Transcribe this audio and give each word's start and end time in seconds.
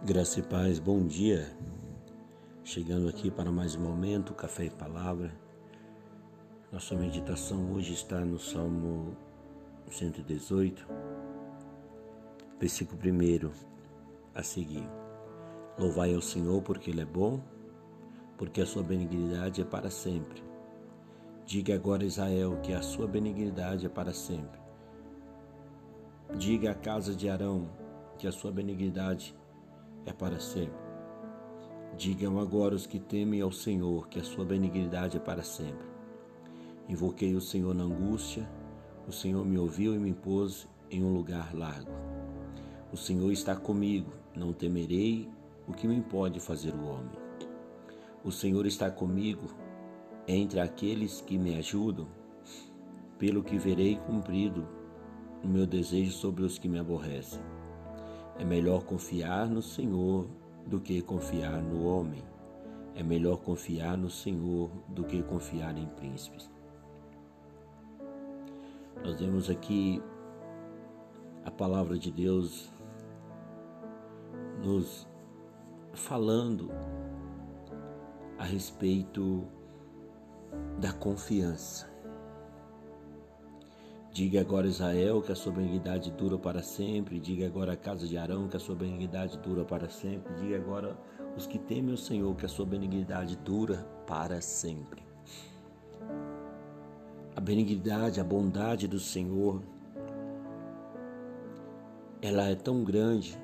Graça 0.00 0.38
e 0.38 0.42
paz, 0.44 0.78
bom 0.78 1.04
dia. 1.04 1.52
Chegando 2.62 3.08
aqui 3.08 3.32
para 3.32 3.50
mais 3.50 3.74
um 3.74 3.80
momento, 3.80 4.32
Café 4.32 4.66
e 4.66 4.70
Palavra. 4.70 5.34
Nossa 6.70 6.94
meditação 6.94 7.72
hoje 7.72 7.94
está 7.94 8.20
no 8.20 8.38
Salmo 8.38 9.16
118, 9.90 10.86
versículo 12.60 13.00
1 13.02 13.50
a 14.36 14.42
seguir. 14.44 14.88
Louvai 15.76 16.14
ao 16.14 16.22
Senhor 16.22 16.62
porque 16.62 16.90
Ele 16.92 17.00
é 17.00 17.04
bom, 17.04 17.40
porque 18.36 18.60
a 18.60 18.66
sua 18.66 18.84
benignidade 18.84 19.60
é 19.60 19.64
para 19.64 19.90
sempre. 19.90 20.44
Diga 21.44 21.74
agora 21.74 22.04
Israel 22.04 22.60
que 22.62 22.72
a 22.72 22.82
sua 22.82 23.08
benignidade 23.08 23.84
é 23.84 23.88
para 23.88 24.12
sempre. 24.12 24.60
Diga 26.36 26.70
à 26.70 26.74
casa 26.74 27.16
de 27.16 27.28
Arão 27.28 27.68
que 28.16 28.28
a 28.28 28.32
sua 28.32 28.52
benignidade 28.52 29.34
é 29.34 29.47
é 30.08 30.12
para 30.12 30.40
sempre. 30.40 30.88
Digam 31.96 32.38
agora 32.38 32.74
os 32.74 32.86
que 32.86 32.98
temem 32.98 33.40
ao 33.40 33.52
Senhor 33.52 34.08
que 34.08 34.18
a 34.18 34.24
sua 34.24 34.44
benignidade 34.44 35.16
é 35.16 35.20
para 35.20 35.42
sempre. 35.42 35.86
Invoquei 36.88 37.34
o 37.34 37.40
Senhor 37.40 37.74
na 37.74 37.84
angústia, 37.84 38.48
o 39.06 39.12
Senhor 39.12 39.44
me 39.44 39.58
ouviu 39.58 39.94
e 39.94 39.98
me 39.98 40.12
pôs 40.12 40.68
em 40.90 41.04
um 41.04 41.12
lugar 41.12 41.54
largo. 41.54 41.90
O 42.92 42.96
Senhor 42.96 43.30
está 43.32 43.54
comigo, 43.54 44.12
não 44.34 44.52
temerei 44.52 45.28
o 45.66 45.72
que 45.72 45.86
me 45.86 46.00
pode 46.00 46.40
fazer 46.40 46.74
o 46.74 46.86
homem. 46.86 47.18
O 48.24 48.32
Senhor 48.32 48.66
está 48.66 48.90
comigo 48.90 49.48
entre 50.26 50.60
aqueles 50.60 51.20
que 51.20 51.36
me 51.36 51.56
ajudam, 51.56 52.06
pelo 53.18 53.42
que 53.42 53.58
verei 53.58 53.96
cumprido 53.96 54.66
o 55.42 55.48
meu 55.48 55.66
desejo 55.66 56.12
sobre 56.12 56.44
os 56.44 56.58
que 56.58 56.68
me 56.68 56.78
aborrecem. 56.78 57.40
É 58.38 58.44
melhor 58.44 58.84
confiar 58.84 59.48
no 59.48 59.60
Senhor 59.60 60.26
do 60.66 60.80
que 60.80 61.02
confiar 61.02 61.60
no 61.62 61.84
homem. 61.84 62.22
É 62.94 63.02
melhor 63.02 63.38
confiar 63.38 63.96
no 63.96 64.10
Senhor 64.10 64.70
do 64.88 65.04
que 65.04 65.22
confiar 65.22 65.76
em 65.76 65.86
príncipes. 65.86 66.50
Nós 69.02 69.18
vemos 69.18 69.48
aqui 69.48 70.02
a 71.44 71.50
palavra 71.50 71.98
de 71.98 72.10
Deus 72.10 72.72
nos 74.62 75.06
falando 75.92 76.70
a 78.38 78.44
respeito 78.44 79.46
da 80.78 80.92
confiança. 80.92 81.88
Diga 84.18 84.40
agora 84.40 84.66
Israel 84.66 85.22
que 85.22 85.30
a 85.30 85.34
sua 85.36 85.52
benignidade 85.52 86.10
dura 86.10 86.36
para 86.36 86.60
sempre. 86.60 87.20
Diga 87.20 87.46
agora 87.46 87.74
a 87.74 87.76
casa 87.76 88.04
de 88.04 88.18
Arão 88.18 88.48
que 88.48 88.56
a 88.56 88.58
sua 88.58 88.74
benignidade 88.74 89.38
dura 89.38 89.64
para 89.64 89.88
sempre. 89.88 90.34
Diga 90.34 90.56
agora 90.56 90.98
os 91.36 91.46
que 91.46 91.56
temem 91.56 91.94
o 91.94 91.96
Senhor 91.96 92.34
que 92.34 92.44
a 92.44 92.48
sua 92.48 92.66
benignidade 92.66 93.36
dura 93.36 93.76
para 94.08 94.40
sempre. 94.40 95.04
A 97.36 97.40
benignidade, 97.40 98.20
a 98.20 98.24
bondade 98.24 98.88
do 98.88 98.98
Senhor, 98.98 99.62
ela 102.20 102.42
é 102.48 102.56
tão 102.56 102.82
grande 102.82 103.38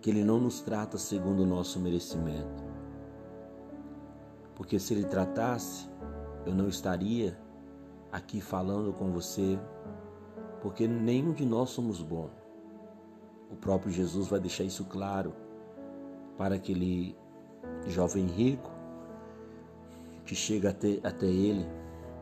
que 0.00 0.10
Ele 0.10 0.24
não 0.24 0.40
nos 0.40 0.60
trata 0.60 0.98
segundo 0.98 1.44
o 1.44 1.46
nosso 1.46 1.78
merecimento. 1.78 2.64
Porque 4.56 4.80
se 4.80 4.92
Ele 4.92 5.04
tratasse, 5.04 5.88
eu 6.44 6.52
não 6.52 6.66
estaria 6.66 7.45
aqui 8.16 8.40
falando 8.40 8.94
com 8.94 9.12
você, 9.12 9.58
porque 10.62 10.88
nenhum 10.88 11.32
de 11.32 11.44
nós 11.44 11.68
somos 11.68 12.00
bom. 12.00 12.30
O 13.50 13.56
próprio 13.56 13.92
Jesus 13.92 14.28
vai 14.28 14.40
deixar 14.40 14.64
isso 14.64 14.86
claro 14.86 15.34
para 16.38 16.54
aquele 16.54 17.14
jovem 17.86 18.26
rico 18.26 18.70
que 20.24 20.34
chega 20.34 20.70
até, 20.70 20.98
até 21.04 21.26
ele 21.26 21.68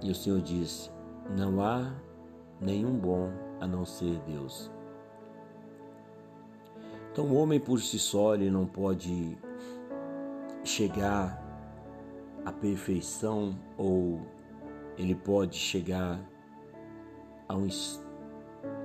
e 0.02 0.10
o 0.10 0.14
Senhor 0.14 0.40
diz: 0.40 0.92
Não 1.38 1.62
há 1.62 1.94
nenhum 2.60 2.98
bom 2.98 3.30
a 3.60 3.66
não 3.66 3.84
ser 3.84 4.18
Deus. 4.26 4.70
Então, 7.12 7.26
o 7.26 7.34
homem 7.36 7.60
por 7.60 7.80
si 7.80 7.98
só 8.00 8.34
ele 8.34 8.50
não 8.50 8.66
pode 8.66 9.38
chegar 10.64 11.40
à 12.44 12.50
perfeição 12.50 13.56
ou 13.78 14.20
ele 14.96 15.14
pode 15.14 15.56
chegar 15.56 16.20
a 17.48 17.54
um, 17.54 17.68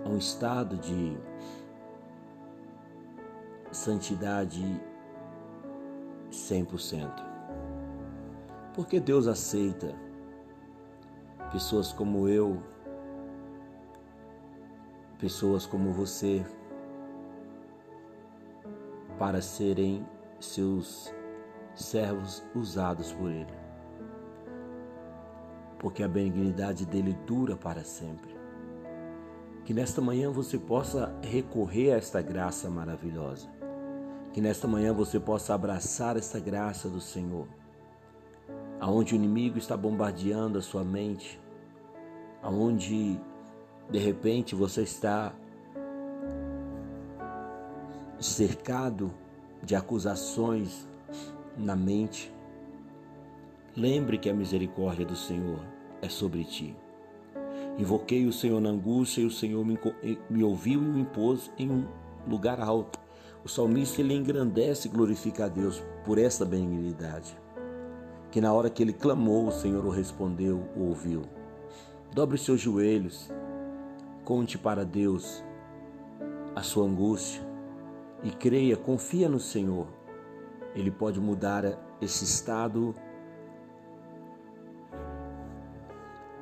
a 0.06 0.10
um 0.10 0.18
estado 0.18 0.78
de 0.78 1.18
santidade 3.72 4.64
100%. 6.32 7.12
Porque 8.74 9.00
Deus 9.00 9.28
aceita 9.28 9.94
pessoas 11.52 11.92
como 11.92 12.28
eu, 12.28 12.62
pessoas 15.20 15.66
como 15.66 15.92
você, 15.92 16.46
para 19.18 19.42
serem 19.42 20.06
seus 20.40 21.14
servos 21.76 22.44
usados 22.56 23.12
por 23.12 23.30
Ele 23.30 23.69
porque 25.80 26.04
a 26.04 26.08
benignidade 26.08 26.86
dele 26.86 27.18
dura 27.26 27.56
para 27.56 27.84
sempre. 27.84 28.38
Que 29.64 29.74
nesta 29.74 30.02
manhã 30.02 30.30
você 30.30 30.58
possa 30.58 31.18
recorrer 31.24 31.94
a 31.94 31.98
esta 31.98 32.22
graça 32.22 32.70
maravilhosa. 32.70 33.48
Que 34.34 34.42
nesta 34.42 34.68
manhã 34.68 34.94
você 34.94 35.20
possa 35.20 35.54
abraçar 35.54 36.18
esta 36.18 36.40
graça 36.40 36.90
do 36.90 37.00
Senhor. 37.00 37.48
Aonde 38.80 39.14
o 39.14 39.16
inimigo 39.16 39.58
está 39.58 39.76
bombardeando 39.76 40.58
a 40.58 40.62
sua 40.62 40.84
mente, 40.84 41.40
aonde 42.42 43.20
de 43.90 44.00
repente 44.00 44.56
você 44.56 44.84
está 44.84 45.34
cercado 48.20 49.14
de 49.64 49.76
acusações 49.76 50.88
na 51.58 51.76
mente, 51.76 52.34
Lembre 53.78 54.18
que 54.18 54.30
a 54.30 54.34
misericórdia 54.34 55.06
do 55.06 55.16
Senhor 55.16 55.60
é 56.02 56.10
sobre 56.10 56.44
ti. 56.44 56.76
Invoquei 57.78 58.26
o 58.26 58.34
Senhor 58.34 58.60
na 58.60 58.70
angústia 58.70 59.22
e 59.22 59.26
o 59.26 59.32
Senhor 59.32 59.64
me, 59.64 59.80
me 60.30 60.44
ouviu 60.44 60.82
e 60.82 60.86
me 60.86 61.06
pôs 61.06 61.52
em 61.58 61.70
um 61.70 61.88
lugar 62.28 62.60
alto. 62.60 63.00
O 63.44 63.48
salmista 63.48 64.02
ele 64.02 64.16
engrandece 64.16 64.88
e 64.88 64.92
glorifica 64.92 65.46
a 65.46 65.48
Deus 65.48 65.82
por 66.04 66.18
essa 66.18 66.44
benignidade. 66.44 67.38
Que 68.32 68.42
na 68.42 68.52
hora 68.52 68.70
que 68.70 68.84
ele 68.84 68.92
clamou, 68.92 69.48
o 69.48 69.52
Senhor 69.52 69.86
o 69.86 69.90
respondeu, 69.90 70.68
o 70.76 70.88
ouviu. 70.88 71.22
Dobre 72.14 72.38
seus 72.38 72.60
joelhos, 72.60 73.32
conte 74.26 74.58
para 74.58 74.84
Deus 74.84 75.44
a 76.56 76.64
sua 76.64 76.86
angústia 76.86 77.42
e 78.24 78.32
creia, 78.32 78.76
confia 78.76 79.30
no 79.30 79.40
Senhor. 79.40 79.88
Ele 80.76 80.92
pode 80.92 81.20
mudar 81.20 81.64
esse 82.02 82.26
estado 82.26 82.94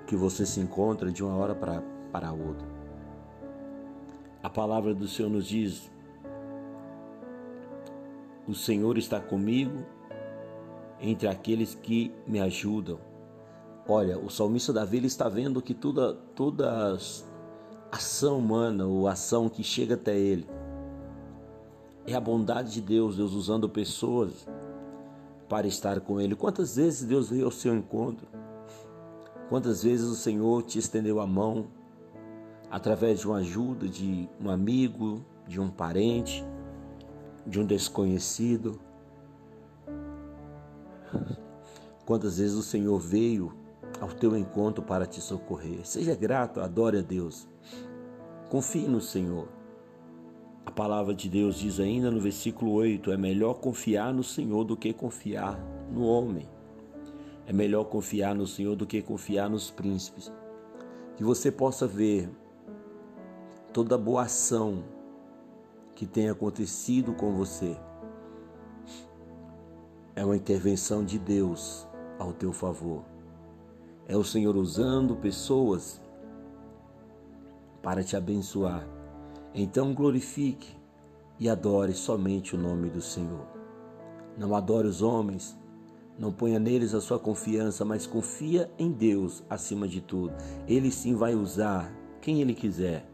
que 0.07 0.15
você 0.15 0.45
se 0.45 0.59
encontra 0.59 1.11
de 1.11 1.23
uma 1.23 1.35
hora 1.35 1.53
para, 1.53 1.83
para 2.11 2.31
outra. 2.31 2.67
A 4.41 4.49
palavra 4.49 4.95
do 4.95 5.07
Senhor 5.07 5.29
nos 5.29 5.45
diz: 5.45 5.91
O 8.47 8.55
Senhor 8.55 8.97
está 8.97 9.19
comigo 9.19 9.85
entre 10.99 11.27
aqueles 11.27 11.75
que 11.75 12.11
me 12.25 12.39
ajudam. 12.39 12.99
Olha, 13.87 14.17
o 14.17 14.29
salmista 14.29 14.73
Davi 14.73 15.05
está 15.05 15.29
vendo 15.29 15.61
que 15.61 15.73
toda, 15.73 16.13
toda 16.35 16.97
ação 17.91 18.39
humana 18.39 18.85
ou 18.85 19.07
ação 19.07 19.47
que 19.47 19.63
chega 19.63 19.93
até 19.93 20.17
ele 20.17 20.47
é 22.07 22.15
a 22.15 22.21
bondade 22.21 22.71
de 22.71 22.81
Deus, 22.81 23.17
Deus 23.17 23.33
usando 23.33 23.67
pessoas 23.67 24.47
para 25.49 25.67
estar 25.67 25.99
com 25.99 26.21
ele. 26.21 26.35
Quantas 26.35 26.77
vezes 26.77 27.03
Deus 27.03 27.29
veio 27.29 27.45
ao 27.45 27.51
seu 27.51 27.75
encontro? 27.75 28.25
Quantas 29.49 29.83
vezes 29.83 30.05
o 30.05 30.15
Senhor 30.15 30.63
te 30.63 30.77
estendeu 30.77 31.21
a 31.21 31.27
mão 31.27 31.67
através 32.69 33.21
de 33.21 33.27
uma 33.27 33.37
ajuda 33.37 33.87
de 33.87 34.27
um 34.43 34.49
amigo, 34.49 35.23
de 35.47 35.61
um 35.61 35.69
parente, 35.69 36.45
de 37.45 37.57
um 37.57 37.65
desconhecido? 37.65 38.77
Quantas 42.05 42.39
vezes 42.39 42.55
o 42.55 42.63
Senhor 42.63 42.99
veio 42.99 43.53
ao 44.01 44.09
teu 44.09 44.35
encontro 44.35 44.83
para 44.83 45.05
te 45.05 45.21
socorrer? 45.21 45.87
Seja 45.87 46.13
grato, 46.13 46.59
adore 46.59 46.97
a 46.97 47.01
Deus. 47.01 47.47
Confie 48.49 48.87
no 48.87 48.99
Senhor. 48.99 49.47
A 50.65 50.71
palavra 50.71 51.13
de 51.13 51.29
Deus 51.29 51.55
diz 51.55 51.79
ainda 51.79 52.11
no 52.11 52.19
versículo 52.19 52.73
8: 52.73 53.13
é 53.13 53.17
melhor 53.17 53.55
confiar 53.55 54.13
no 54.13 54.23
Senhor 54.23 54.65
do 54.65 54.75
que 54.75 54.91
confiar 54.93 55.57
no 55.89 56.03
homem. 56.03 56.56
É 57.47 57.51
melhor 57.51 57.85
confiar 57.85 58.35
no 58.35 58.45
Senhor 58.45 58.75
do 58.75 58.85
que 58.85 59.01
confiar 59.01 59.49
nos 59.49 59.71
príncipes. 59.71 60.31
Que 61.15 61.23
você 61.23 61.51
possa 61.51 61.87
ver 61.87 62.29
toda 63.73 63.97
boa 63.97 64.23
ação 64.23 64.83
que 65.95 66.05
tem 66.05 66.29
acontecido 66.29 67.13
com 67.13 67.31
você 67.31 67.75
é 70.17 70.25
uma 70.25 70.35
intervenção 70.35 71.05
de 71.05 71.19
Deus 71.19 71.87
ao 72.17 72.33
teu 72.33 72.51
favor. 72.51 73.03
É 74.07 74.17
o 74.17 74.23
Senhor 74.23 74.55
usando 74.55 75.15
pessoas 75.15 76.01
para 77.83 78.03
te 78.03 78.17
abençoar. 78.17 78.87
Então 79.53 79.93
glorifique 79.93 80.75
e 81.39 81.47
adore 81.47 81.93
somente 81.93 82.55
o 82.55 82.57
nome 82.57 82.89
do 82.89 82.99
Senhor. 82.99 83.45
Não 84.35 84.55
adore 84.55 84.87
os 84.87 85.03
homens, 85.03 85.55
não 86.17 86.31
ponha 86.31 86.59
neles 86.59 86.95
a 86.95 87.01
sua 87.01 87.19
confiança, 87.19 87.85
mas 87.85 88.07
confia 88.07 88.71
em 88.77 88.91
Deus 88.91 89.43
acima 89.49 89.87
de 89.87 90.01
tudo. 90.01 90.33
Ele 90.67 90.91
sim 90.91 91.15
vai 91.15 91.35
usar 91.35 91.93
quem 92.21 92.41
ele 92.41 92.53
quiser 92.53 93.07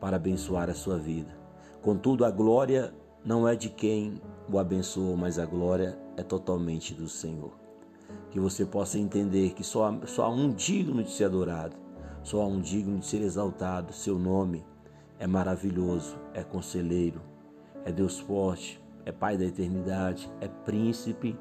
para 0.00 0.16
abençoar 0.16 0.70
a 0.70 0.74
sua 0.74 0.98
vida. 0.98 1.36
Contudo, 1.82 2.24
a 2.24 2.30
glória 2.30 2.94
não 3.24 3.48
é 3.48 3.56
de 3.56 3.68
quem 3.68 4.20
o 4.50 4.58
abençoou, 4.58 5.16
mas 5.16 5.38
a 5.38 5.44
glória 5.44 5.98
é 6.16 6.22
totalmente 6.22 6.94
do 6.94 7.08
Senhor. 7.08 7.52
Que 8.30 8.38
você 8.38 8.64
possa 8.64 8.98
entender 8.98 9.52
que 9.54 9.64
só 9.64 9.98
só 10.06 10.24
há 10.24 10.28
um 10.28 10.52
digno 10.52 11.02
de 11.02 11.10
ser 11.10 11.24
adorado, 11.24 11.76
só 12.22 12.42
há 12.42 12.46
um 12.46 12.60
digno 12.60 12.98
de 12.98 13.06
ser 13.06 13.20
exaltado. 13.20 13.92
Seu 13.92 14.18
nome 14.18 14.64
é 15.18 15.26
maravilhoso, 15.26 16.16
é 16.32 16.44
conselheiro, 16.44 17.20
é 17.84 17.90
Deus 17.90 18.18
forte, 18.18 18.80
é 19.04 19.10
Pai 19.10 19.36
da 19.36 19.44
eternidade, 19.44 20.30
é 20.40 20.46
Príncipe 20.46 21.36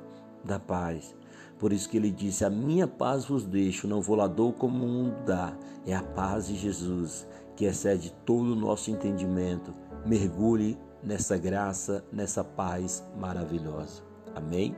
da 0.47 0.59
paz. 0.59 1.15
Por 1.59 1.73
isso 1.73 1.89
que 1.89 1.97
ele 1.97 2.11
disse: 2.11 2.45
A 2.45 2.49
minha 2.49 2.87
paz 2.87 3.25
vos 3.25 3.43
deixo, 3.43 3.87
não 3.87 4.01
vou 4.01 4.15
lá 4.15 4.27
dou 4.27 4.53
como 4.53 4.85
o 4.85 4.87
mundo 4.87 5.15
dá. 5.25 5.55
É 5.85 5.93
a 5.93 6.03
paz 6.03 6.47
de 6.47 6.55
Jesus, 6.55 7.27
que 7.55 7.65
excede 7.65 8.13
todo 8.25 8.53
o 8.53 8.55
nosso 8.55 8.89
entendimento. 8.91 9.73
Mergulhe 10.05 10.77
nessa 11.03 11.37
graça, 11.37 12.03
nessa 12.11 12.43
paz 12.43 13.03
maravilhosa. 13.17 14.03
Amém? 14.35 14.75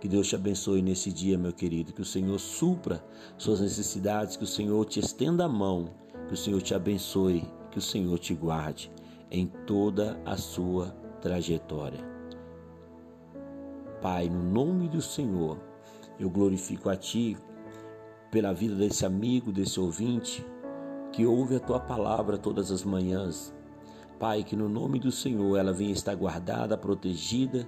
Que 0.00 0.08
Deus 0.08 0.28
te 0.28 0.36
abençoe 0.36 0.80
nesse 0.80 1.12
dia, 1.12 1.36
meu 1.36 1.52
querido. 1.52 1.92
Que 1.92 2.02
o 2.02 2.04
Senhor 2.04 2.38
supra 2.38 3.04
suas 3.36 3.60
necessidades, 3.60 4.36
que 4.36 4.44
o 4.44 4.46
Senhor 4.46 4.84
te 4.84 5.00
estenda 5.00 5.44
a 5.44 5.48
mão, 5.48 5.90
que 6.28 6.34
o 6.34 6.36
Senhor 6.36 6.62
te 6.62 6.74
abençoe, 6.74 7.44
que 7.70 7.78
o 7.78 7.82
Senhor 7.82 8.18
te 8.18 8.34
guarde 8.34 8.90
em 9.30 9.46
toda 9.46 10.20
a 10.24 10.36
sua 10.36 10.94
trajetória. 11.20 12.17
Pai, 14.00 14.28
no 14.28 14.42
nome 14.42 14.88
do 14.88 15.02
Senhor, 15.02 15.58
eu 16.20 16.30
glorifico 16.30 16.88
a 16.88 16.96
Ti 16.96 17.36
pela 18.30 18.52
vida 18.52 18.74
desse 18.74 19.04
amigo, 19.04 19.50
desse 19.50 19.80
ouvinte 19.80 20.44
que 21.12 21.26
ouve 21.26 21.56
a 21.56 21.60
Tua 21.60 21.80
palavra 21.80 22.38
todas 22.38 22.70
as 22.70 22.84
manhãs. 22.84 23.52
Pai, 24.18 24.44
que 24.44 24.54
no 24.54 24.68
nome 24.68 24.98
do 24.98 25.10
Senhor 25.10 25.56
ela 25.56 25.72
venha 25.72 25.92
estar 25.92 26.14
guardada, 26.14 26.76
protegida, 26.76 27.66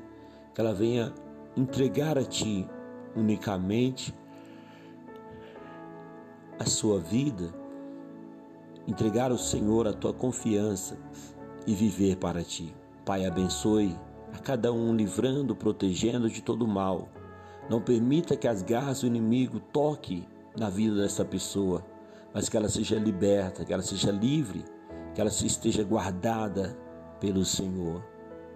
que 0.54 0.60
ela 0.60 0.72
venha 0.72 1.12
entregar 1.56 2.16
a 2.16 2.24
Ti 2.24 2.68
unicamente 3.16 4.14
a 6.58 6.64
sua 6.64 7.00
vida, 7.00 7.52
entregar 8.86 9.30
ao 9.32 9.38
Senhor 9.38 9.88
a 9.88 9.92
tua 9.92 10.12
confiança 10.12 10.96
e 11.66 11.74
viver 11.74 12.16
para 12.16 12.44
Ti. 12.44 12.74
Pai, 13.04 13.26
abençoe 13.26 13.96
cada 14.40 14.72
um, 14.72 14.94
livrando, 14.94 15.54
protegendo 15.54 16.28
de 16.28 16.42
todo 16.42 16.66
mal. 16.66 17.08
Não 17.68 17.80
permita 17.80 18.36
que 18.36 18.48
as 18.48 18.62
garras 18.62 19.00
do 19.00 19.06
inimigo 19.06 19.60
toquem 19.60 20.26
na 20.56 20.68
vida 20.68 20.96
dessa 20.96 21.24
pessoa, 21.24 21.84
mas 22.34 22.48
que 22.48 22.56
ela 22.56 22.68
seja 22.68 22.96
liberta, 22.96 23.64
que 23.64 23.72
ela 23.72 23.82
seja 23.82 24.10
livre, 24.10 24.64
que 25.14 25.20
ela 25.20 25.30
esteja 25.30 25.84
guardada 25.84 26.76
pelo 27.20 27.44
Senhor. 27.44 28.02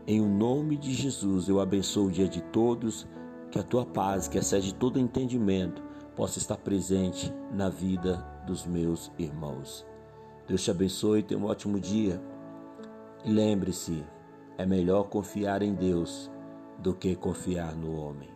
Em 0.07 0.21
o 0.21 0.29
nome 0.29 0.77
de 0.77 0.93
Jesus, 0.93 1.49
eu 1.49 1.61
abençoo 1.61 2.07
o 2.07 2.11
dia 2.11 2.29
de 2.29 2.43
todos, 2.43 3.07
que 3.51 3.59
a 3.59 3.63
tua 3.63 3.87
paz, 3.87 4.27
que 4.27 4.39
excede 4.39 4.75
todo 4.75 4.99
entendimento, 4.99 5.83
possa 6.17 6.39
estar 6.39 6.57
presente 6.57 7.33
na 7.53 7.69
vida 7.69 8.17
dos 8.47 8.67
meus 8.67 9.11
irmãos. 9.19 9.87
Deus 10.47 10.63
te 10.63 10.71
abençoe, 10.71 11.23
tenha 11.23 11.41
um 11.41 11.47
ótimo 11.47 11.81
dia. 11.81 12.21
E 13.25 13.31
lembre-se, 13.31 14.05
é 14.59 14.67
melhor 14.67 15.05
confiar 15.05 15.63
em 15.63 15.75
Deus 15.75 16.31
do 16.79 16.95
que 16.95 17.15
confiar 17.15 17.75
no 17.75 17.95
homem. 17.97 18.34